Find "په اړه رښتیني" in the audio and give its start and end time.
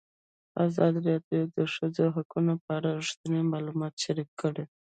2.63-3.41